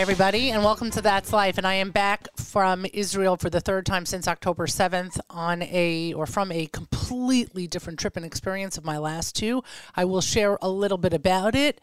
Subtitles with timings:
[0.00, 1.58] Everybody, and welcome to That's Life.
[1.58, 6.14] And I am back from Israel for the third time since October 7th on a,
[6.14, 9.62] or from a completely different trip and experience of my last two.
[9.94, 11.82] I will share a little bit about it,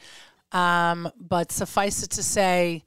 [0.52, 2.84] um, but suffice it to say,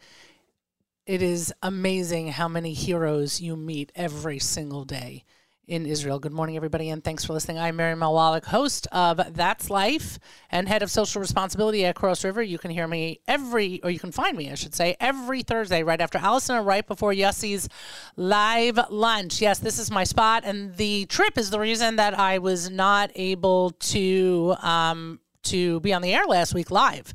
[1.07, 5.25] it is amazing how many heroes you meet every single day
[5.71, 6.19] in Israel.
[6.19, 7.57] Good morning, everybody, and thanks for listening.
[7.57, 8.13] I'm Miriam L.
[8.13, 10.19] Wallach, host of That's Life
[10.51, 12.43] and head of social responsibility at Cross River.
[12.43, 15.85] You can hear me every, or you can find me, I should say, every Thursday
[15.85, 17.69] right after Allison and right before Yossi's
[18.17, 19.41] live lunch.
[19.41, 23.13] Yes, this is my spot, and the trip is the reason that I was not
[23.15, 27.15] able to um, to be on the air last week live.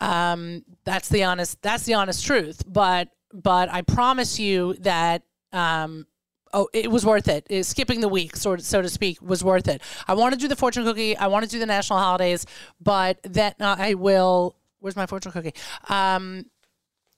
[0.00, 1.60] Um, that's the honest.
[1.60, 2.62] That's the honest truth.
[2.66, 5.22] But but I promise you that.
[5.52, 6.06] Um,
[6.54, 7.46] oh, it was worth it.
[7.50, 7.64] it.
[7.64, 9.82] Skipping the week, sort so to speak, was worth it.
[10.08, 11.16] I want to do the fortune cookie.
[11.16, 12.46] I want to do the national holidays,
[12.80, 14.56] but then uh, I will.
[14.80, 15.54] Where's my fortune cookie?
[15.88, 16.46] Um,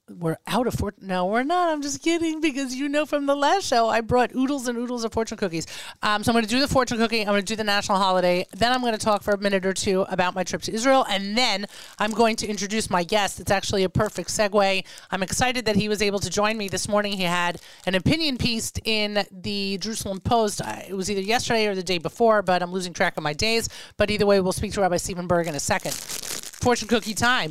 [0.09, 1.09] we're out of fortune.
[1.09, 1.69] No, we're not.
[1.69, 5.05] I'm just kidding because you know from the last show I brought oodles and oodles
[5.05, 5.67] of fortune cookies.
[6.03, 7.21] Um, so I'm going to do the fortune cookie.
[7.23, 8.47] I'm going to do the national holiday.
[8.57, 11.05] Then I'm going to talk for a minute or two about my trip to Israel,
[11.09, 11.67] and then
[11.99, 13.41] I'm going to introduce my guest.
[13.41, 14.85] It's actually a perfect segue.
[15.11, 17.13] I'm excited that he was able to join me this morning.
[17.13, 20.61] He had an opinion piece in the Jerusalem Post.
[20.89, 23.69] It was either yesterday or the day before, but I'm losing track of my days.
[23.97, 25.95] But either way, we'll speak to Rabbi Steven Burg in a second.
[25.95, 27.51] Fortune cookie time.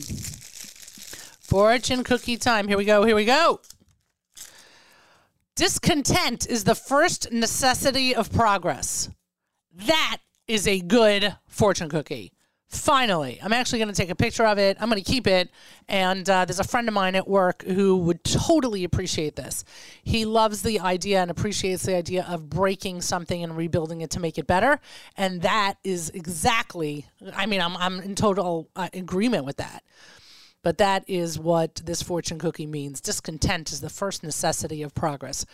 [1.46, 2.68] Fortune cookie time.
[2.68, 3.04] Here we go.
[3.04, 3.62] Here we go.
[5.56, 9.12] Discontent is the first necessity of progress.
[9.72, 12.32] That is a good fortune cookie.
[12.68, 14.78] Finally, I'm actually going to take a picture of it.
[14.80, 15.52] I'm going to keep it.
[15.88, 19.64] And uh, there's a friend of mine at work who would totally appreciate this.
[20.04, 24.20] He loves the idea and appreciates the idea of breaking something and rebuilding it to
[24.20, 24.80] make it better.
[25.16, 27.06] And that is exactly,
[27.36, 29.84] I mean, I'm, I'm in total uh, agreement with that.
[30.66, 33.00] But that is what this fortune cookie means.
[33.00, 35.46] Discontent is the first necessity of progress.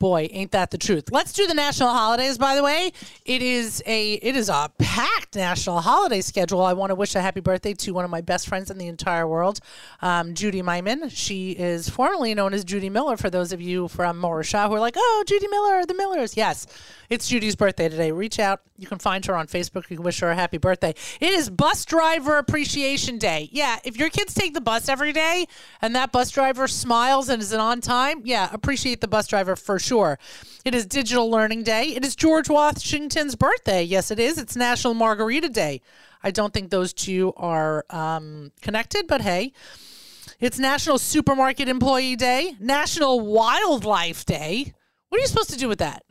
[0.00, 1.04] Boy, ain't that the truth.
[1.12, 2.92] Let's do the national holidays, by the way.
[3.24, 6.62] It is a it is a packed national holiday schedule.
[6.62, 8.88] I want to wish a happy birthday to one of my best friends in the
[8.88, 9.60] entire world,
[10.02, 11.10] um, Judy Myman.
[11.10, 14.80] She is formerly known as Judy Miller for those of you from Morishah who are
[14.80, 16.36] like, oh, Judy Miller, the Millers.
[16.36, 16.66] Yes,
[17.08, 18.10] it's Judy's birthday today.
[18.10, 18.60] Reach out.
[18.76, 19.88] You can find her on Facebook.
[19.88, 20.94] You can wish her a happy birthday.
[21.20, 23.48] It is Bus Driver Appreciation Day.
[23.52, 25.46] Yeah, if your kids take the bus every day
[25.80, 29.78] and that bus driver smiles and is on time, yeah, appreciate the bus driver for
[29.78, 29.93] sure.
[30.02, 31.94] It is Digital Learning Day.
[31.94, 33.82] It is George Washington's birthday.
[33.82, 34.38] Yes, it is.
[34.38, 35.80] It's National Margarita Day.
[36.22, 39.52] I don't think those two are um, connected, but hey.
[40.40, 44.74] It's National Supermarket Employee Day, National Wildlife Day.
[45.08, 46.02] What are you supposed to do with that?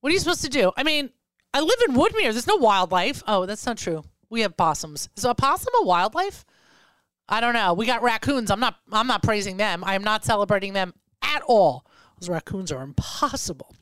[0.00, 0.72] What are you supposed to do?
[0.76, 1.10] I mean,
[1.52, 2.32] I live in Woodmere.
[2.32, 3.22] There's no wildlife.
[3.26, 4.04] Oh, that's not true.
[4.30, 5.08] We have possums.
[5.16, 6.44] Is a possum a wildlife?
[7.28, 7.74] I don't know.
[7.74, 8.50] We got raccoons.
[8.50, 8.76] I'm not.
[8.90, 9.84] I'm not praising them.
[9.84, 11.84] I am not celebrating them at all.
[12.20, 13.74] Those raccoons are impossible.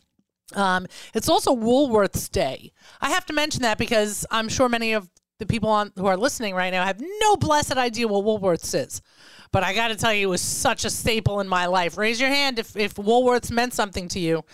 [0.54, 2.72] Um, it's also Woolworth's Day.
[3.00, 6.16] I have to mention that because I'm sure many of the people on who are
[6.16, 9.02] listening right now have no blessed idea what Woolworths is.
[9.52, 11.96] But I got to tell you, it was such a staple in my life.
[11.96, 14.44] Raise your hand if, if Woolworths meant something to you.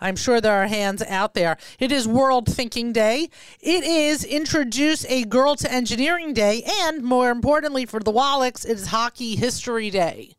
[0.00, 1.56] I'm sure there are hands out there.
[1.78, 3.28] It is World Thinking Day.
[3.60, 6.64] It is Introduce a Girl to Engineering Day.
[6.82, 10.34] And more importantly for the Wallachs, it is Hockey History Day.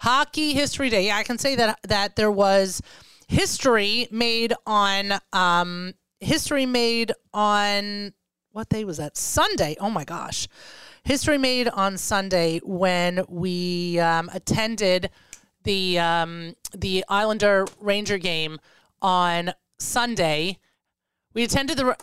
[0.00, 1.06] Hockey History Day.
[1.06, 2.82] Yeah, I can say that that there was
[3.28, 8.12] history made on um, history made on
[8.52, 9.16] what day was that?
[9.16, 9.76] Sunday.
[9.80, 10.48] Oh my gosh.
[11.04, 15.10] History made on Sunday when we um, attended
[15.64, 18.58] the um, the Islander Ranger game
[19.00, 20.58] on Sunday.
[21.34, 21.96] We attended the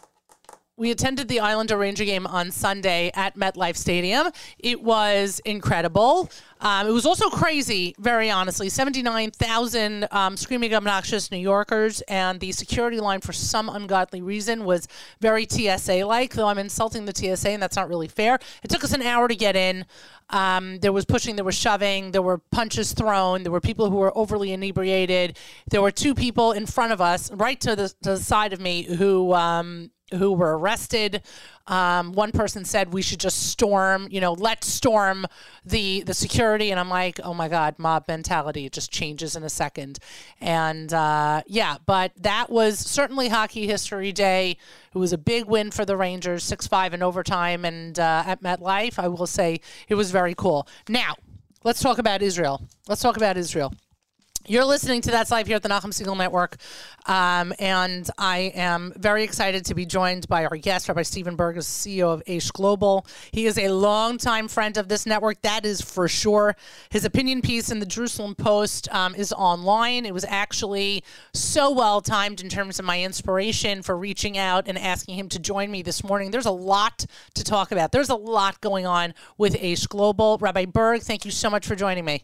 [0.78, 4.28] we attended the Islander Ranger game on Sunday at MetLife Stadium.
[4.60, 6.30] It was incredible.
[6.60, 8.68] Um, it was also crazy, very honestly.
[8.68, 14.88] 79,000 um, screaming obnoxious New Yorkers, and the security line, for some ungodly reason, was
[15.22, 18.38] very TSA like, though I'm insulting the TSA, and that's not really fair.
[18.64, 19.86] It took us an hour to get in.
[20.30, 23.98] Um, there was pushing, there was shoving, there were punches thrown, there were people who
[23.98, 25.38] were overly inebriated.
[25.70, 28.60] There were two people in front of us, right to the, to the side of
[28.60, 31.22] me, who um, who were arrested.
[31.68, 35.26] Um, one person said we should just storm, you know, let's storm
[35.66, 38.66] the the security, and I'm like, oh my god, mob mentality.
[38.66, 39.98] It just changes in a second,
[40.40, 44.58] and uh, yeah, but that was certainly Hockey History Day.
[44.94, 48.44] It was a big win for the Rangers, six five in overtime, and uh, at
[48.44, 50.68] MetLife, I will say it was very cool.
[50.88, 51.16] Now,
[51.64, 52.62] let's talk about Israel.
[52.88, 53.74] Let's talk about Israel.
[54.48, 56.58] You're listening to That's Life here at the Nachum Segal Network.
[57.08, 61.68] Um, and I am very excited to be joined by our guest, Rabbi Steven Burgess,
[61.68, 63.08] CEO of Aish Global.
[63.32, 66.56] He is a longtime friend of this network, that is for sure.
[66.92, 70.06] His opinion piece in the Jerusalem Post um, is online.
[70.06, 71.04] It was actually
[71.34, 75.40] so well timed in terms of my inspiration for reaching out and asking him to
[75.40, 76.30] join me this morning.
[76.30, 80.38] There's a lot to talk about, there's a lot going on with Aish Global.
[80.38, 82.22] Rabbi Burg, thank you so much for joining me.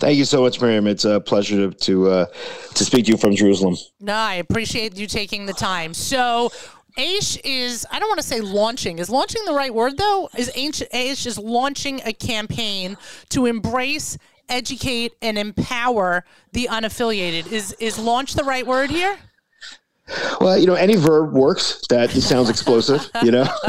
[0.00, 0.86] Thank you so much, Miriam.
[0.86, 2.26] It's a pleasure to to, uh,
[2.74, 3.76] to speak to you from Jerusalem.
[4.00, 5.94] No, I appreciate you taking the time.
[5.94, 6.50] So,
[6.98, 8.98] Aish is, I don't want to say launching.
[8.98, 10.28] Is launching the right word, though?
[10.36, 12.96] Is Aish is launching a campaign
[13.30, 14.16] to embrace,
[14.48, 17.50] educate, and empower the unaffiliated.
[17.50, 19.16] Is, is launch the right word here?
[20.40, 21.84] Well, you know, any verb works.
[21.88, 23.46] That sounds explosive, you know?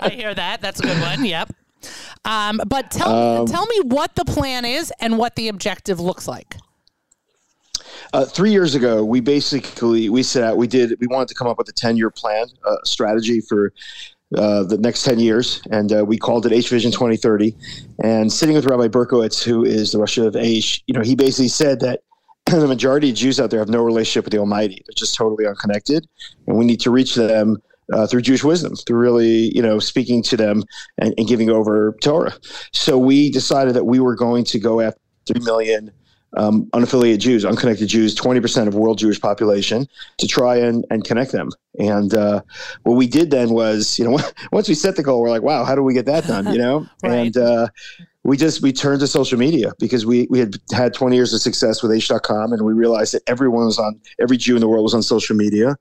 [0.00, 0.60] I hear that.
[0.60, 1.24] That's a good one.
[1.24, 1.52] Yep.
[2.24, 6.28] Um, but tell um, tell me what the plan is and what the objective looks
[6.28, 6.56] like.
[8.12, 10.56] Uh, three years ago, we basically we set out.
[10.56, 10.96] We did.
[11.00, 13.72] We wanted to come up with a ten year plan, uh, strategy for
[14.36, 17.56] uh, the next 10 years, and uh, we called it Aish Vision 2030.
[18.04, 21.48] And sitting with Rabbi Berkowitz, who is the Rosh of Aish, you know, he basically
[21.48, 22.00] said that
[22.46, 24.82] the majority of Jews out there have no relationship with the Almighty.
[24.86, 26.06] They're just totally unconnected,
[26.46, 27.56] and we need to reach them
[27.92, 30.64] uh, through Jewish wisdom, through really, you know, speaking to them
[30.98, 32.34] and, and, giving over Torah.
[32.72, 35.90] So we decided that we were going to go after 3 million
[36.36, 39.86] um, unaffiliated Jews, unconnected Jews, 20% of world Jewish population,
[40.18, 41.50] to try and, and connect them.
[41.78, 42.42] And uh,
[42.82, 44.18] what we did then was, you know,
[44.52, 46.52] once we set the goal, we're like, wow, how do we get that done?
[46.52, 47.12] You know, right.
[47.12, 47.68] and uh,
[48.28, 51.40] we just we turned to social media because we we had had 20 years of
[51.40, 54.82] success with Aish.com and we realized that everyone was on every Jew in the world
[54.82, 55.76] was on social media,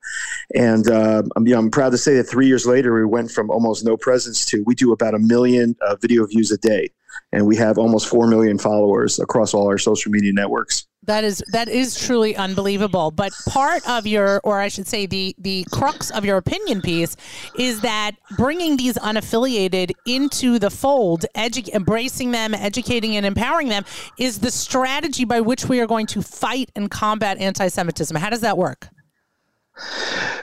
[0.55, 3.31] and uh, I'm, you know, I'm proud to say that three years later we went
[3.31, 6.89] from almost no presence to we do about a million uh, video views a day,
[7.33, 10.86] and we have almost four million followers across all our social media networks.
[11.07, 13.11] That is that is truly unbelievable.
[13.11, 17.15] But part of your, or I should say, the the crux of your opinion piece
[17.57, 23.85] is that bringing these unaffiliated into the fold, edu- embracing them, educating and empowering them,
[24.19, 28.17] is the strategy by which we are going to fight and combat anti-Semitism.
[28.17, 28.89] How does that work?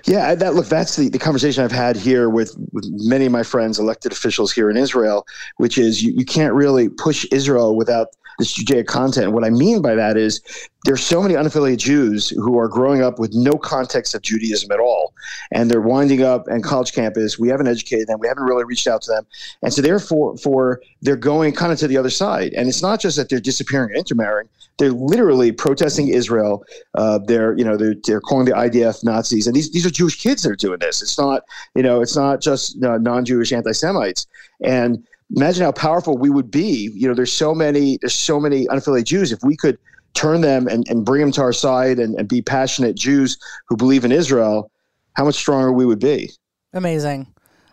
[0.04, 3.42] Yeah, that look, that's the, the conversation I've had here with, with many of my
[3.42, 5.26] friends, elected officials here in Israel,
[5.56, 8.08] which is you, you can't really push Israel without
[8.38, 9.32] this Judaic content.
[9.32, 10.40] What I mean by that is
[10.84, 14.80] there's so many unaffiliated Jews who are growing up with no context of Judaism at
[14.80, 15.14] all,
[15.52, 17.38] and they're winding up on college campus.
[17.38, 18.18] We haven't educated them.
[18.20, 19.26] We haven't really reached out to them,
[19.62, 22.52] and so therefore, for they're going kind of to the other side.
[22.52, 24.48] And it's not just that they're disappearing intermarrying;
[24.78, 26.64] they're literally protesting Israel.
[26.94, 30.20] Uh, they're you know they're, they're calling the IDF Nazis, and these these are Jewish
[30.20, 31.02] kids that are doing this.
[31.02, 31.42] It's not
[31.74, 34.26] you know it's not just uh, non-Jewish anti-Semites,
[34.62, 35.02] and
[35.34, 36.90] imagine how powerful we would be.
[36.94, 39.32] You know, there's so many, there's so many unaffiliated Jews.
[39.32, 39.78] If we could
[40.14, 43.38] turn them and, and bring them to our side and, and be passionate Jews
[43.68, 44.70] who believe in Israel,
[45.16, 46.30] how much stronger we would be.
[46.72, 47.26] Amazing.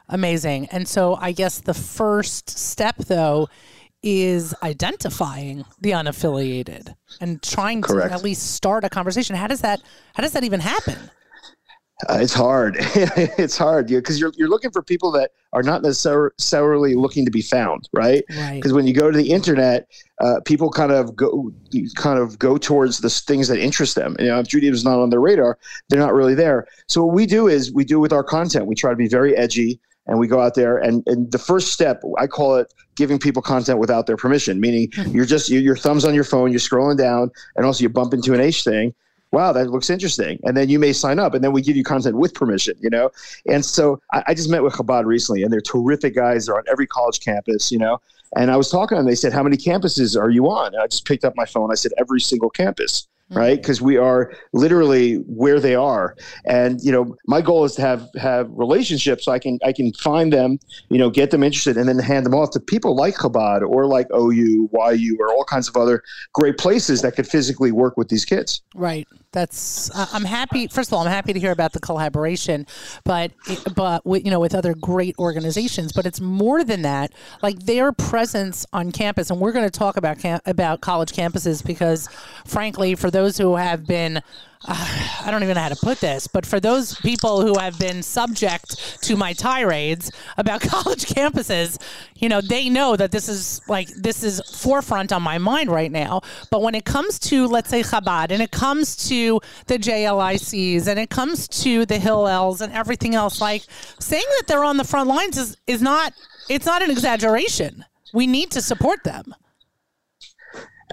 [0.09, 0.67] Amazing.
[0.71, 3.47] And so I guess the first step though
[4.03, 8.09] is identifying the unaffiliated and trying Correct.
[8.09, 9.35] to at least start a conversation.
[9.35, 9.81] How does that
[10.15, 10.97] how does that even happen?
[12.09, 12.75] Uh, it's hard.
[12.79, 17.31] it's hard because you you're, you're looking for people that are not necessarily looking to
[17.31, 18.23] be found, right?
[18.27, 18.71] Because right.
[18.71, 19.87] when you go to the internet,
[20.19, 21.51] uh, people kind of go
[21.95, 24.15] kind of go towards the things that interest them.
[24.19, 25.57] You know, if Judaism is not on their radar,
[25.89, 26.67] they're not really there.
[26.87, 28.65] So what we do is we do with our content.
[28.65, 31.71] We try to be very edgy, and we go out there and, and the first
[31.71, 36.05] step i call it giving people content without their permission meaning you're just your thumbs
[36.05, 38.93] on your phone you're scrolling down and also you bump into an Aish thing
[39.31, 40.39] wow, that looks interesting.
[40.43, 42.89] And then you may sign up and then we give you content with permission, you
[42.89, 43.11] know?
[43.47, 46.45] And so I, I, just met with Chabad recently and they're terrific guys.
[46.45, 48.01] They're on every college campus, you know?
[48.35, 50.73] And I was talking to them, they said, how many campuses are you on?
[50.73, 51.71] And I just picked up my phone.
[51.71, 53.61] I said, every single campus right?
[53.61, 53.87] Because mm-hmm.
[53.87, 56.15] we are literally where they are.
[56.45, 59.93] And you know my goal is to have have relationships so i can i can
[59.93, 60.59] find them
[60.89, 63.85] you know get them interested and then hand them off to people like chabad or
[63.85, 64.69] like ou yu
[65.19, 68.61] or all kinds of other great places that could physically work with these kids.
[68.75, 69.07] Right.
[69.33, 72.67] That's uh, i'm happy first of all i'm happy to hear about the collaboration
[73.05, 73.31] but
[73.75, 77.13] but with, you know with other great organizations but it's more than that.
[77.41, 81.65] Like their presence on campus and we're going to talk about cam- about college campuses
[81.65, 82.09] because
[82.45, 84.21] frankly for those those who have been
[84.63, 87.79] uh, I don't even know how to put this, but for those people who have
[87.79, 91.81] been subject to my tirades about college campuses,
[92.15, 95.91] you know, they know that this is like this is forefront on my mind right
[95.91, 96.21] now.
[96.51, 100.99] But when it comes to let's say Chabad and it comes to the JLICs and
[100.99, 103.63] it comes to the Hillels and everything else, like
[103.99, 106.13] saying that they're on the front lines is is not
[106.49, 107.85] it's not an exaggeration.
[108.13, 109.33] We need to support them.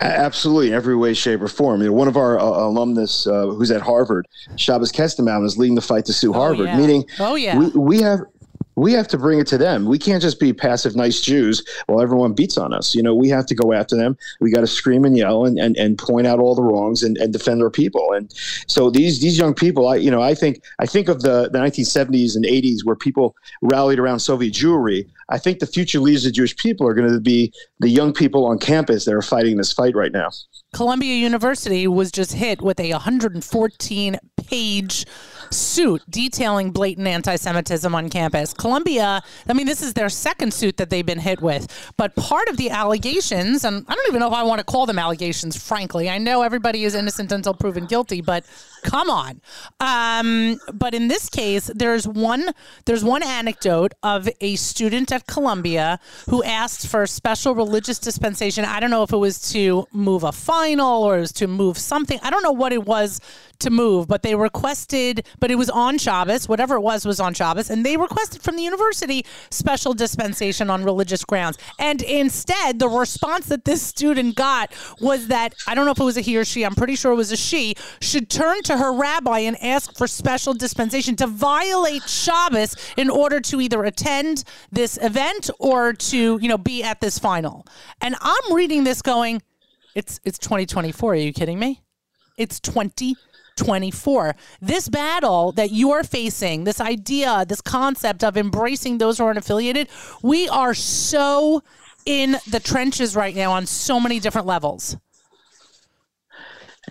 [0.00, 1.80] Absolutely, in every way, shape, or form.
[1.82, 4.26] You know, one of our uh, alumnus uh, who's at Harvard,
[4.56, 6.66] Shabbos Kestenbaum, is leading the fight to sue Harvard.
[6.66, 6.76] yeah.
[6.78, 7.58] Meaning, Oh, yeah.
[7.58, 8.20] we, we have
[8.78, 9.86] we have to bring it to them.
[9.86, 12.94] We can't just be passive, nice Jews while everyone beats on us.
[12.94, 14.16] You know, we have to go after them.
[14.40, 17.16] We got to scream and yell and, and, and point out all the wrongs and,
[17.18, 18.12] and defend our people.
[18.12, 18.32] And
[18.66, 21.58] so these these young people, I you know, I think I think of the, the
[21.58, 25.08] 1970s and 80s where people rallied around Soviet Jewry.
[25.30, 28.46] I think the future leaders of Jewish people are going to be the young people
[28.46, 30.30] on campus that are fighting this fight right now.
[30.72, 35.06] Columbia University was just hit with a 114 page
[35.52, 38.52] suit detailing blatant anti Semitism on campus.
[38.52, 41.92] Columbia, I mean, this is their second suit that they've been hit with.
[41.96, 44.86] But part of the allegations, and I don't even know if I want to call
[44.86, 46.08] them allegations, frankly.
[46.08, 48.44] I know everybody is innocent until proven guilty, but
[48.82, 49.40] come on.
[49.80, 52.50] Um, but in this case, there's one
[52.84, 58.64] there's one anecdote of a student at Columbia who asked for special religious dispensation.
[58.64, 61.78] I don't know if it was to move a final or it was to move
[61.78, 62.18] something.
[62.22, 63.20] I don't know what it was
[63.60, 67.34] to move, but they requested, but it was on Shabbos, whatever it was was on
[67.34, 71.58] Shabbos, and they requested from the university special dispensation on religious grounds.
[71.78, 76.04] And instead, the response that this student got was that I don't know if it
[76.04, 78.76] was a he or she, I'm pretty sure it was a she, should turn to
[78.76, 84.44] her rabbi and ask for special dispensation to violate Shabbos in order to either attend
[84.70, 87.66] this event or to, you know, be at this final.
[88.00, 89.42] And I'm reading this going,
[89.94, 91.12] it's it's 2024.
[91.12, 91.82] Are you kidding me?
[92.36, 92.60] It's
[93.58, 94.34] 2024.
[94.60, 99.88] This battle that you're facing, this idea, this concept of embracing those who aren't affiliated,
[100.22, 101.62] we are so
[102.06, 104.96] in the trenches right now on so many different levels.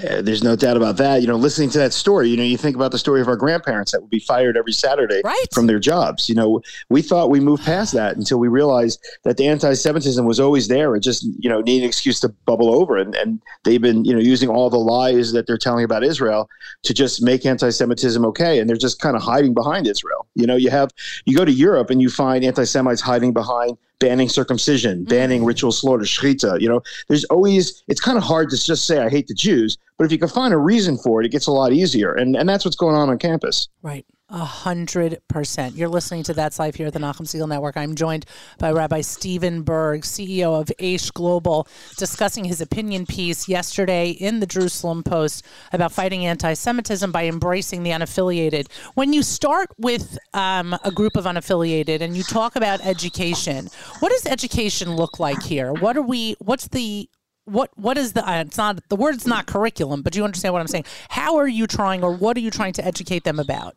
[0.03, 1.21] Uh, there's no doubt about that.
[1.21, 3.35] You know, listening to that story, you know, you think about the story of our
[3.35, 5.45] grandparents that would be fired every Saturday Right.
[5.53, 6.29] from their jobs.
[6.29, 10.39] You know, we thought we moved past that until we realized that the anti-Semitism was
[10.39, 10.95] always there.
[10.95, 12.97] It just, you know, needed an excuse to bubble over.
[12.97, 16.49] And, and they've been, you know, using all the lies that they're telling about Israel
[16.83, 18.59] to just make anti-Semitism okay.
[18.59, 20.27] And they're just kind of hiding behind Israel.
[20.35, 20.89] You know, you have,
[21.25, 25.09] you go to Europe and you find anti-Semites hiding behind banning circumcision, mm-hmm.
[25.09, 26.59] banning ritual slaughter, shechita.
[26.59, 29.77] You know, there's always it's kind of hard to just say I hate the Jews,
[29.97, 32.13] but if you can find a reason for it, it gets a lot easier.
[32.13, 33.67] And and that's what's going on on campus.
[33.81, 34.05] Right.
[34.29, 35.77] A hundred percent.
[35.77, 37.77] You're listening to That's Life here at the Nachum Segal Network.
[37.77, 38.25] I'm joined
[38.57, 41.65] by Rabbi Steven Burg, CEO of Aish Global,
[41.95, 47.91] discussing his opinion piece yesterday in the Jerusalem Post about fighting anti-Semitism by embracing the
[47.91, 48.69] unaffiliated.
[48.95, 53.69] When you start with um, a group of unaffiliated and you talk about education,
[53.99, 55.71] what does education look like here?
[55.71, 56.35] What are we?
[56.39, 57.09] What's the
[57.45, 60.59] what what is the uh, it's not the word's not curriculum but you understand what
[60.59, 63.73] i'm saying how are you trying or what are you trying to educate them about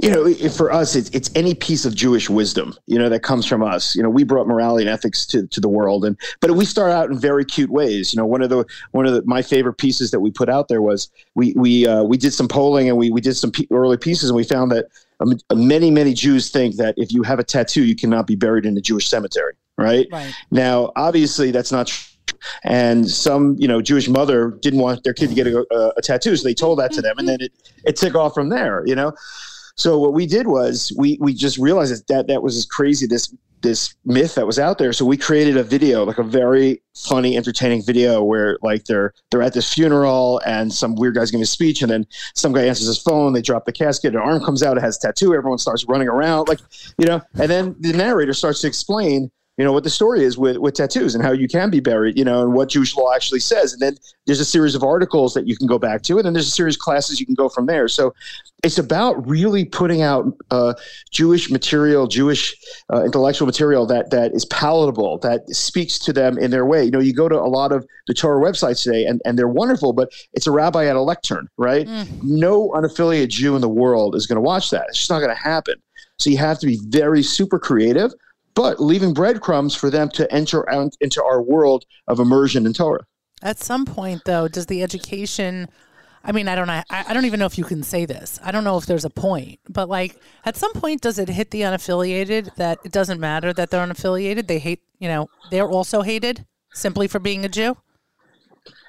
[0.00, 3.44] You know, for us, it's it's any piece of Jewish wisdom, you know, that comes
[3.44, 3.94] from us.
[3.94, 6.90] You know, we brought morality and ethics to, to the world, and but we start
[6.90, 8.14] out in very cute ways.
[8.14, 10.68] You know, one of the one of the, my favorite pieces that we put out
[10.68, 13.98] there was we we uh, we did some polling and we we did some early
[13.98, 14.86] pieces, and we found that
[15.20, 18.64] um, many many Jews think that if you have a tattoo, you cannot be buried
[18.64, 19.52] in a Jewish cemetery.
[19.76, 20.08] Right.
[20.10, 20.34] Right.
[20.50, 22.08] Now, obviously, that's not true.
[22.64, 26.02] And some, you know, Jewish mother didn't want their kid to get a, a, a
[26.02, 27.52] tattoo, so they told that to them, and then it
[27.84, 28.82] it took off from there.
[28.86, 29.12] You know.
[29.76, 33.34] So what we did was we we just realized that that, was as crazy this
[33.62, 34.92] this myth that was out there.
[34.92, 39.42] So we created a video, like a very funny, entertaining video where like they're they're
[39.42, 42.88] at this funeral and some weird guy's giving a speech, and then some guy answers
[42.88, 43.32] his phone.
[43.32, 45.34] They drop the casket, an arm comes out, it has a tattoo.
[45.34, 46.60] Everyone starts running around, like
[46.98, 49.30] you know, and then the narrator starts to explain.
[49.58, 52.18] You know what the story is with, with tattoos and how you can be buried,
[52.18, 53.74] you know, and what Jewish law actually says.
[53.74, 56.32] And then there's a series of articles that you can go back to, and then
[56.32, 57.86] there's a series of classes you can go from there.
[57.86, 58.14] So
[58.62, 60.72] it's about really putting out uh,
[61.10, 62.56] Jewish material, Jewish
[62.92, 66.84] uh, intellectual material that that is palatable, that speaks to them in their way.
[66.84, 69.48] You know, you go to a lot of the Torah websites today, and, and they're
[69.48, 71.86] wonderful, but it's a rabbi at a lectern, right?
[72.22, 74.86] No unaffiliated Jew in the world is going to watch that.
[74.88, 75.74] It's just not going to happen.
[76.18, 78.12] So you have to be very super creative,
[78.54, 83.06] but leaving breadcrumbs for them to enter out into our world of immersion in Torah.
[83.42, 85.68] At some point, though, does the education?
[86.24, 86.70] I mean, I don't.
[86.70, 88.38] I, I don't even know if you can say this.
[88.44, 91.50] I don't know if there's a point, but like, at some point, does it hit
[91.50, 94.46] the unaffiliated that it doesn't matter that they're unaffiliated?
[94.46, 97.76] They hate, you know, they're also hated simply for being a Jew.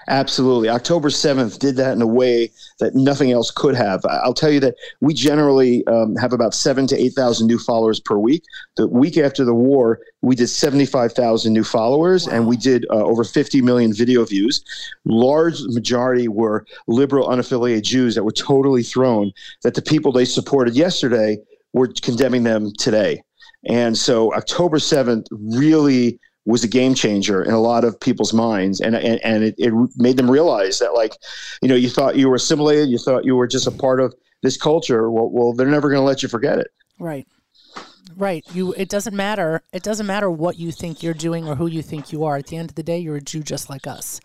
[0.07, 0.69] Absolutely.
[0.69, 4.03] October 7th did that in a way that nothing else could have.
[4.05, 8.17] I'll tell you that we generally um, have about seven to 8,000 new followers per
[8.17, 8.43] week.
[8.75, 13.23] The week after the war, we did 75,000 new followers and we did uh, over
[13.23, 14.63] 50 million video views.
[15.05, 19.31] Large majority were liberal, unaffiliated Jews that were totally thrown
[19.63, 21.37] that the people they supported yesterday
[21.73, 23.23] were condemning them today.
[23.65, 28.81] And so October 7th really was a game changer in a lot of people's minds.
[28.81, 31.15] And and, and it, it made them realize that like
[31.61, 34.13] you know you thought you were assimilated you thought you were just a part of
[34.41, 35.09] this culture.
[35.09, 36.67] Well, well they're never going to let you forget it.
[36.99, 37.27] Right.
[38.15, 38.45] Right.
[38.53, 41.81] You it doesn't matter it doesn't matter what you think you're doing or who you
[41.81, 42.37] think you are.
[42.37, 44.19] At the end of the day you're a jew just like us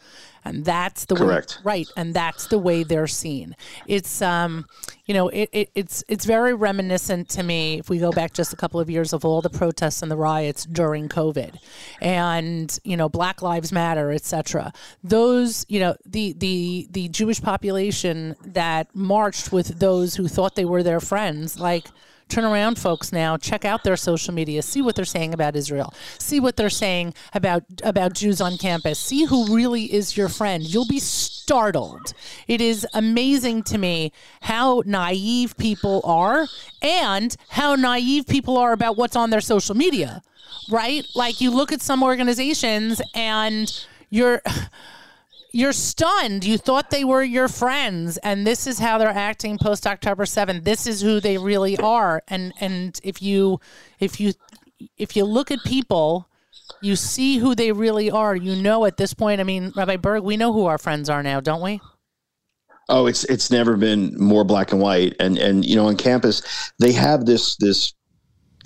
[0.44, 1.58] and that's the Correct.
[1.58, 4.66] way right and that's the way they're seen it's um
[5.06, 8.52] you know it, it, it's it's very reminiscent to me if we go back just
[8.52, 11.56] a couple of years of all the protests and the riots during covid
[12.00, 18.36] and you know black lives matter etc those you know the the the jewish population
[18.44, 21.86] that marched with those who thought they were their friends like
[22.28, 23.36] turn around folks now.
[23.36, 24.62] Check out their social media.
[24.62, 25.92] See what they're saying about israel.
[26.18, 28.98] See what they're saying about about jews on campus.
[28.98, 30.62] See who really is your friend.
[30.62, 32.12] You'll be startled.
[32.46, 36.46] It is amazing to me how naive people are
[36.82, 40.22] and how naive people are about what's on their social media
[40.70, 41.06] right?
[41.14, 43.72] Like you look at some organizations and
[44.10, 44.42] you're
[45.52, 46.44] you're stunned.
[46.44, 50.64] You thought they were your friends, and this is how they're acting post October 7th.
[50.64, 52.22] This is who they really are.
[52.28, 53.60] And and if you
[53.98, 54.34] if you
[54.96, 56.28] if you look at people,
[56.80, 58.36] you see who they really are.
[58.36, 59.40] You know at this point.
[59.40, 61.80] I mean, Rabbi Burg, we know who our friends are now, don't we?
[62.90, 66.42] Oh, it's it's never been more black and white, and and you know on campus
[66.78, 67.92] they have this this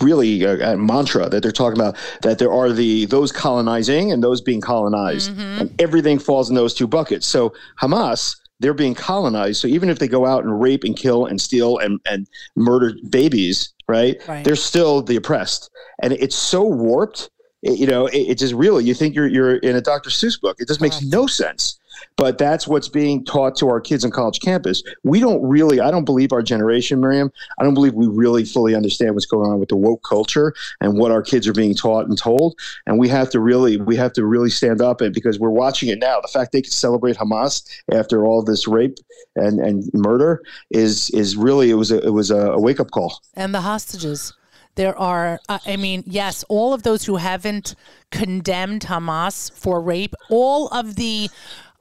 [0.01, 4.23] really a, a, mantra that they're talking about that there are the those colonizing and
[4.23, 5.31] those being colonized.
[5.31, 5.61] Mm-hmm.
[5.61, 7.25] and everything falls in those two buckets.
[7.25, 9.59] So hamas they're being colonized.
[9.59, 12.93] So even if they go out and rape and kill and steal and, and murder
[13.09, 14.45] babies right, right.
[14.45, 15.69] they're still the oppressed.
[16.01, 17.29] And it's so warped
[17.61, 20.39] it, you know it, it, just really you think you're you're in a dr seuss
[20.39, 20.57] book.
[20.59, 21.79] It just makes no sense
[22.15, 24.83] but that's what's being taught to our kids on college campus.
[25.03, 28.75] We don't really, I don't believe our generation, Miriam, I don't believe we really fully
[28.75, 32.07] understand what's going on with the woke culture and what our kids are being taught
[32.07, 32.55] and told.
[32.85, 35.89] And we have to really, we have to really stand up and because we're watching
[35.89, 36.19] it now.
[36.21, 38.97] The fact they can celebrate Hamas after all this rape
[39.35, 43.21] and, and murder is is really it was a it was a, wake up call.
[43.35, 44.33] And the hostages.
[44.75, 47.75] There are, uh, I mean, yes, all of those who haven't
[48.09, 51.29] condemned Hamas for rape, all of the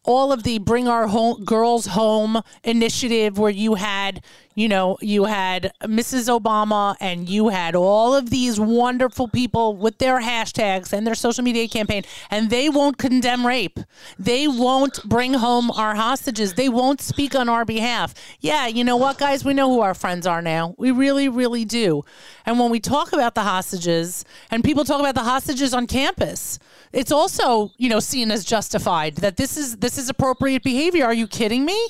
[0.05, 4.23] all of the bring our home, girls home initiative where you had
[4.55, 9.99] you know you had mrs obama and you had all of these wonderful people with
[9.99, 13.79] their hashtags and their social media campaign and they won't condemn rape.
[14.19, 16.55] They won't bring home our hostages.
[16.55, 18.15] They won't speak on our behalf.
[18.41, 19.45] Yeah you know what guys?
[19.45, 20.75] We know who our friends are now.
[20.79, 22.03] We really really do.
[22.47, 26.59] And when we talk about the hostages and people talk about the hostages on campus
[26.93, 31.05] it's also you know seen as justified that this is this is appropriate behavior.
[31.05, 31.89] Are you kidding me?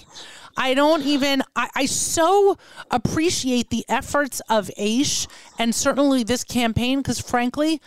[0.57, 2.57] I don't even, I, I, so
[2.91, 5.27] appreciate the efforts of Aish
[5.59, 7.81] and certainly this campaign because, frankly,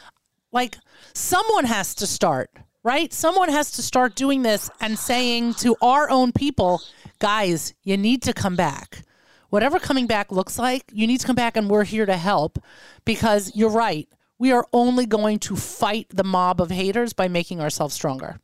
[0.52, 0.78] like
[1.14, 2.50] someone has to start,
[2.84, 3.12] right?
[3.14, 6.82] Someone has to start doing this and saying to our own people,
[7.20, 9.04] guys, you need to come back.
[9.50, 12.60] Whatever coming back looks like, you need to come back and we're here to help
[13.06, 17.62] because you're right we are only going to fight the mob of haters by making
[17.62, 18.40] ourselves stronger.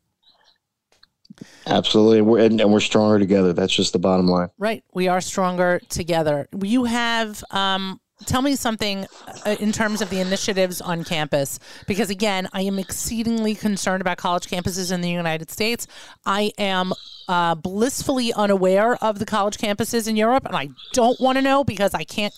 [1.66, 2.22] Absolutely.
[2.22, 3.54] We're, and, and, we're stronger together.
[3.54, 4.50] That's just the bottom line.
[4.58, 4.84] Right.
[4.94, 6.48] We are stronger together.
[6.64, 9.06] You have um, tell me something
[9.46, 14.18] uh, in terms of the initiatives on campus because again i am exceedingly concerned about
[14.18, 15.88] college campuses in the united states
[16.26, 16.94] i am
[17.32, 21.64] uh, blissfully unaware of the college campuses in europe and i don't want to know
[21.64, 22.34] because i can't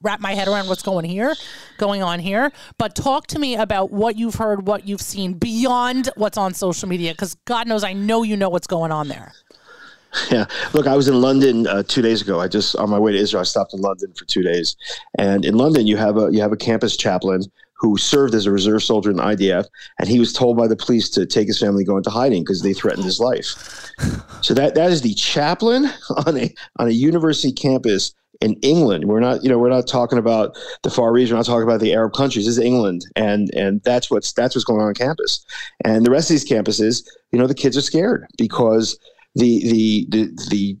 [0.00, 1.34] wrap my head around what's going here
[1.76, 6.08] going on here but talk to me about what you've heard what you've seen beyond
[6.16, 9.32] what's on social media because god knows i know you know what's going on there
[10.30, 10.46] Yeah.
[10.72, 12.40] Look, I was in London uh, two days ago.
[12.40, 13.42] I just on my way to Israel.
[13.42, 14.74] I stopped in London for two days,
[15.18, 17.42] and in London you have a you have a campus chaplain
[17.78, 19.66] who served as a reserve soldier in the IDF,
[19.98, 22.62] and he was told by the police to take his family go into hiding because
[22.62, 23.54] they threatened his life.
[24.40, 25.90] So that that is the chaplain
[26.26, 29.06] on a on a university campus in England.
[29.06, 31.32] We're not, you know, we're not talking about the Far East.
[31.32, 32.46] We're not talking about the Arab countries.
[32.46, 35.44] This is England, and and that's what's that's what's going on on campus.
[35.84, 38.96] And the rest of these campuses, you know, the kids are scared because
[39.34, 40.78] the the the, the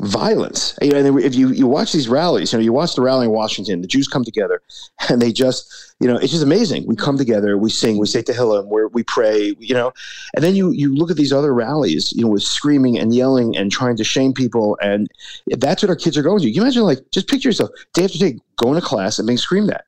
[0.00, 0.78] violence.
[0.80, 3.26] You know, and if you, you watch these rallies, you know, you watch the rally
[3.26, 4.62] in Washington, the Jews come together
[5.08, 6.86] and they just, you know, it's just amazing.
[6.86, 9.92] We come together, we sing, we say Tehillim, where we pray, you know,
[10.34, 13.56] and then you, you look at these other rallies, you know, with screaming and yelling
[13.56, 14.78] and trying to shame people.
[14.80, 15.08] And
[15.46, 16.48] that's what our kids are going to.
[16.48, 19.70] You imagine like, just picture yourself day after day going to class and being screamed
[19.70, 19.84] at.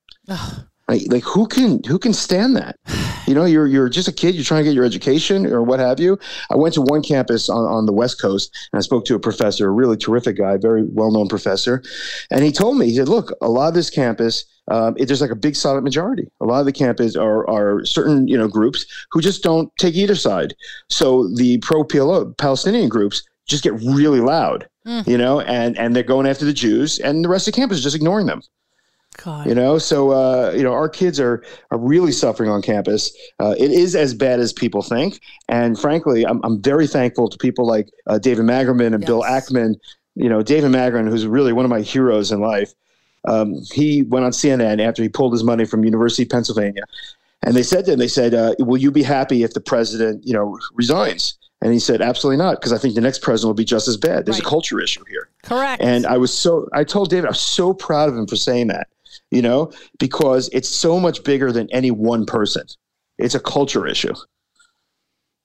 [0.91, 2.77] Like, like who can who can stand that?
[3.27, 4.35] You know, you're you're just a kid.
[4.35, 6.19] You're trying to get your education or what have you.
[6.51, 9.21] I went to one campus on, on the West Coast and I spoke to a
[9.21, 11.81] professor, a really terrific guy, very well known professor,
[12.33, 15.21] and he told me he said, "Look, a lot of this campus." Um, it, there's
[15.21, 16.31] like a big solid majority.
[16.41, 19.95] A lot of the campus are, are certain you know groups who just don't take
[19.95, 20.55] either side.
[20.89, 25.07] So the pro Palestinian groups just get really loud, mm.
[25.07, 27.79] you know, and and they're going after the Jews, and the rest of the campus
[27.79, 28.43] is just ignoring them.
[29.23, 29.49] God.
[29.49, 33.15] You know, so uh, you know, our kids are are really suffering on campus.
[33.41, 37.37] Uh, it is as bad as people think, and frankly, I'm I'm very thankful to
[37.39, 39.09] people like uh, David Magerman and yes.
[39.09, 39.75] Bill Ackman.
[40.15, 42.73] You know, David Magerman, who's really one of my heroes in life.
[43.27, 46.85] Um, he went on CNN after he pulled his money from University of Pennsylvania,
[47.43, 50.27] and they said to him, they said, uh, "Will you be happy if the president,
[50.27, 53.55] you know, resigns?" And he said, absolutely not, because I think the next president will
[53.55, 54.25] be just as bad.
[54.25, 54.47] There's right.
[54.47, 55.29] a culture issue here.
[55.43, 55.83] Correct.
[55.83, 58.69] And I was so, I told David, I was so proud of him for saying
[58.69, 58.89] that,
[59.31, 62.67] you know, because it's so much bigger than any one person.
[63.19, 64.15] It's a culture issue.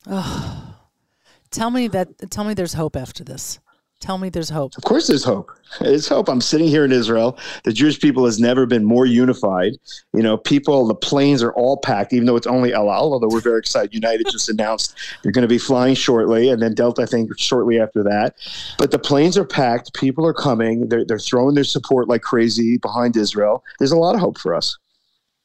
[0.08, 0.76] Oh,
[1.52, 3.60] tell me that, tell me there's hope after this.
[4.01, 4.73] Tell me there's hope.
[4.77, 5.49] Of course there's hope.
[5.79, 6.27] There's hope.
[6.27, 7.39] I'm sitting here in Israel.
[7.63, 9.73] The Jewish people has never been more unified.
[10.13, 13.29] You know, people, the planes are all packed, even though it's only El Al, although
[13.29, 13.93] we're very excited.
[13.93, 17.79] United just announced they're going to be flying shortly, and then Delta, I think, shortly
[17.79, 18.36] after that.
[18.77, 19.93] But the planes are packed.
[19.93, 20.89] People are coming.
[20.89, 23.63] They're, they're throwing their support like crazy behind Israel.
[23.79, 24.77] There's a lot of hope for us.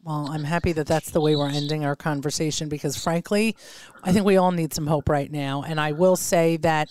[0.02, 3.54] Well, I'm happy that that's the way we're ending our conversation because, frankly,
[4.02, 5.62] I think we all need some hope right now.
[5.62, 6.88] And I will say that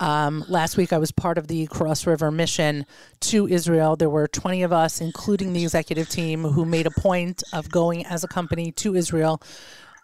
[0.00, 2.86] um, last week, I was part of the Cross River mission
[3.20, 3.96] to Israel.
[3.96, 8.04] There were 20 of us, including the executive team, who made a point of going
[8.06, 9.42] as a company to Israel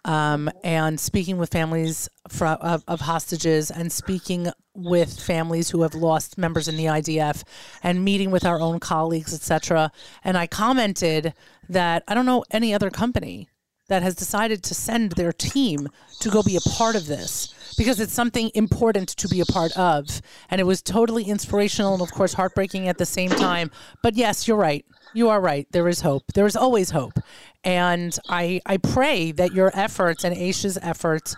[0.05, 5.95] um, and speaking with families for, of, of, hostages and speaking with families who have
[5.95, 7.43] lost members in the IDF
[7.83, 9.91] and meeting with our own colleagues, etc.
[10.23, 11.33] And I commented
[11.69, 13.47] that I don't know any other company
[13.87, 15.87] that has decided to send their team
[16.19, 19.75] to go be a part of this because it's something important to be a part
[19.77, 20.21] of.
[20.49, 23.71] And it was totally inspirational and, of course, heartbreaking at the same time.
[24.01, 24.85] But yes, you're right.
[25.13, 25.67] You are right.
[25.71, 26.23] There is hope.
[26.33, 27.19] There is always hope.
[27.63, 31.35] And I, I pray that your efforts and Aish's efforts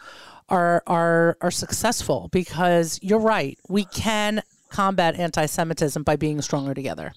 [0.50, 3.58] are, are, are successful because you're right.
[3.68, 7.14] We can combat anti Semitism by being stronger together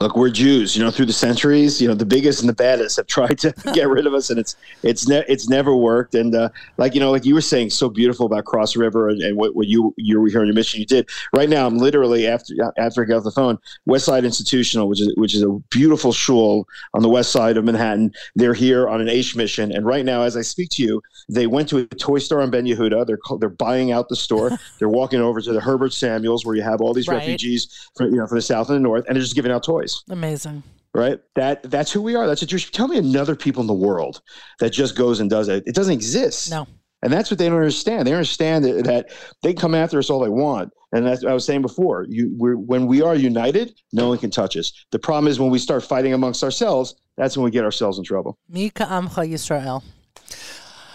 [0.00, 0.76] look, we're Jews.
[0.76, 3.52] You know, through the centuries, you know, the biggest and the baddest have tried to
[3.74, 6.14] get rid of us, and it's it's ne- it's never worked.
[6.14, 9.20] And uh, like you know, like you were saying, so beautiful about Cross River and,
[9.22, 11.08] and what, what you you were here on your mission you did.
[11.32, 15.00] Right now, I'm literally after after I got off the phone, West Side Institutional, which
[15.00, 18.12] is which is a beautiful shul on the west side of Manhattan.
[18.34, 21.46] They're here on an Aish mission, and right now, as I speak to you, they
[21.46, 23.06] went to a toy store on Ben Yehuda.
[23.06, 24.50] They're they're buying out the store.
[24.78, 27.18] they're walking over to the Herbert Samuels, where you have all these right.
[27.18, 29.62] refugees from you know from the south and the north, and they're just giving out
[29.62, 29.83] toys.
[30.10, 30.62] Amazing.
[30.94, 31.18] Right.
[31.34, 32.26] That that's who we are.
[32.26, 32.70] That's a Jewish.
[32.70, 34.22] Tell me another people in the world
[34.60, 35.64] that just goes and does it.
[35.66, 36.50] It doesn't exist.
[36.50, 36.66] No.
[37.02, 38.06] And that's what they don't understand.
[38.06, 39.10] They understand that,
[39.42, 40.72] they come after us all they want.
[40.92, 42.06] And that's what I was saying before.
[42.08, 44.72] You, we're, when we are united, no one can touch us.
[44.90, 48.04] The problem is when we start fighting amongst ourselves, that's when we get ourselves in
[48.04, 48.38] trouble.
[48.48, 49.82] Mi K'amcha Yisrael.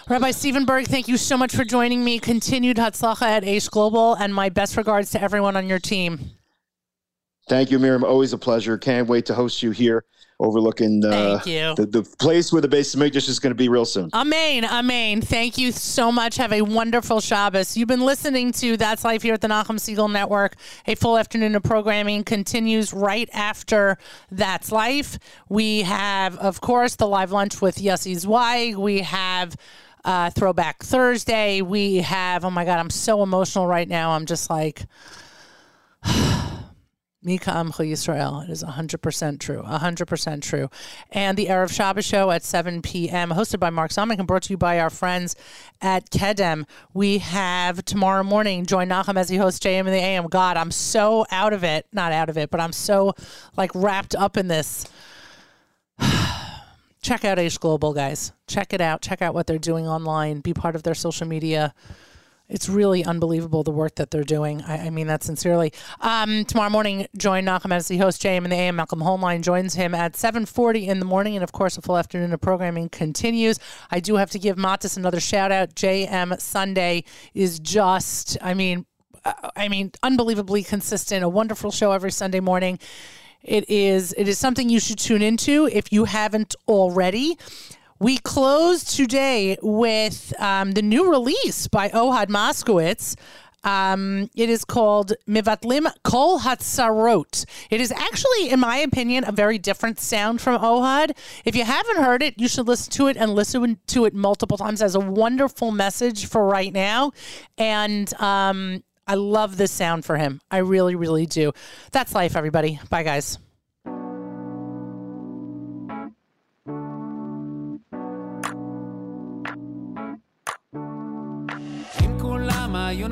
[0.08, 2.18] Rabbi Steven Burg, thank you so much for joining me.
[2.18, 6.32] Continued Hatzlacha at Aish Global, and my best regards to everyone on your team.
[7.50, 8.04] Thank you, Miriam.
[8.04, 8.78] Always a pleasure.
[8.78, 10.04] Can't wait to host you here
[10.38, 11.74] overlooking uh, Thank you.
[11.74, 14.08] The, the place where the base of Mikdash is going to be real soon.
[14.14, 14.64] Amen.
[14.64, 15.20] Amen.
[15.20, 16.36] Thank you so much.
[16.36, 17.76] Have a wonderful Shabbos.
[17.76, 20.54] You've been listening to That's Life here at the Nachum Segal Network.
[20.86, 23.98] A full afternoon of programming continues right after
[24.30, 25.18] That's Life.
[25.48, 28.76] We have, of course, the live lunch with Yossi Zweig.
[28.76, 29.56] We have
[30.04, 31.62] uh, Throwback Thursday.
[31.62, 34.12] We have, oh my God, I'm so emotional right now.
[34.12, 34.84] I'm just like.
[37.22, 38.44] Mika Yisrael.
[38.44, 39.62] It is 100% true.
[39.62, 40.70] 100% true.
[41.10, 44.52] And the Erev Shabbos show at 7 p.m., hosted by Mark Zamek and brought to
[44.52, 45.36] you by our friends
[45.82, 46.64] at Kedem.
[46.94, 50.28] We have tomorrow morning, join Nachum as he hosts JM in the AM.
[50.28, 51.86] God, I'm so out of it.
[51.92, 53.14] Not out of it, but I'm so
[53.56, 54.86] like wrapped up in this.
[57.02, 58.32] Check out Aish Global, guys.
[58.46, 59.02] Check it out.
[59.02, 60.40] Check out what they're doing online.
[60.40, 61.74] Be part of their social media
[62.50, 64.60] it's really unbelievable the work that they're doing.
[64.62, 65.72] I, I mean that sincerely.
[66.00, 68.76] Um, tomorrow morning, join Nachum as the host, JM in the AM.
[68.76, 71.36] Malcolm Hoenlein joins him at 7.40 in the morning.
[71.36, 73.58] And, of course, a full afternoon of programming continues.
[73.90, 75.74] I do have to give Matis another shout out.
[75.74, 78.84] JM Sunday is just, I mean,
[79.56, 81.22] I mean, unbelievably consistent.
[81.24, 82.78] A wonderful show every Sunday morning.
[83.42, 87.38] It is it is something you should tune into if you haven't already.
[88.02, 93.14] We close today with um, the new release by Ohad Moskowitz.
[93.62, 97.44] Um, it is called Mivatlim Kol Hatzarot.
[97.68, 101.10] It is actually, in my opinion, a very different sound from Ohad.
[101.44, 104.56] If you haven't heard it, you should listen to it and listen to it multiple
[104.56, 107.12] times as a wonderful message for right now.
[107.58, 110.40] And um, I love this sound for him.
[110.50, 111.52] I really, really do.
[111.92, 112.80] That's life, everybody.
[112.88, 113.36] Bye, guys.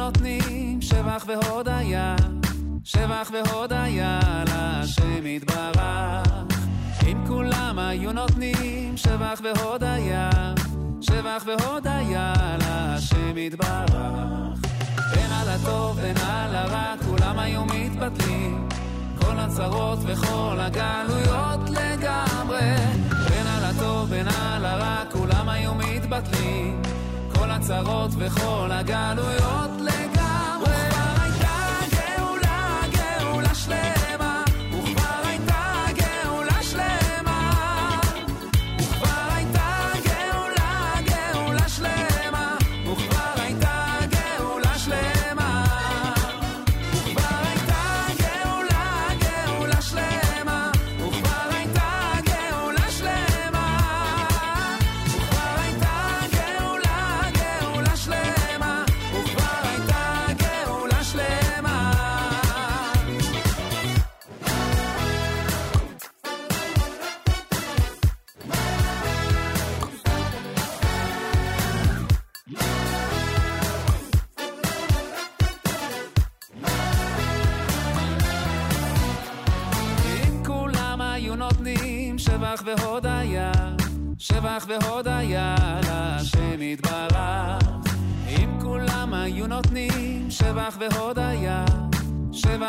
[0.09, 2.16] נותנים שבח והודיה,
[2.85, 6.27] שבח והודיה להשם יתברך.
[7.07, 10.31] אם כולם היו נותנים שבח והודיה,
[11.01, 14.61] שבח והודיה להשם יתברך.
[15.14, 18.68] בין על הטוב בין על הרע כולם היו מתבטלים,
[19.21, 22.77] כל הצרות וכל הגלויות לגמרי.
[23.29, 26.83] בין על הטוב בין על הרע כולם היו מתבטלים,
[27.61, 30.08] הצרות וכל הגלויות לגמרי.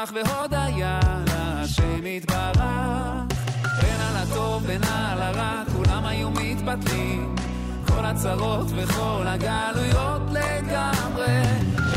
[0.05, 2.57] שבח והודיה להשם יתברך.
[3.81, 7.35] בין על הטוב בין על הרע כולם היו מתבטלים,
[7.87, 11.88] כל הצרות וכל הגלויות לגמרי.